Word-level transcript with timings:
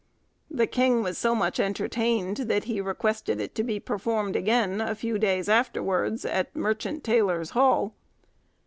The 0.49 0.65
king 0.65 1.03
was 1.03 1.19
so 1.19 1.35
much 1.35 1.59
entertained, 1.59 2.37
that 2.37 2.63
he 2.63 2.81
requested 2.81 3.39
it 3.39 3.53
to 3.53 3.63
be 3.63 3.79
performed 3.79 4.35
again 4.35 4.81
a 4.81 4.95
few 4.95 5.19
days 5.19 5.47
afterwards 5.47 6.25
at 6.25 6.55
Merchant 6.55 7.03
Tailors' 7.03 7.51
Hall. 7.51 7.93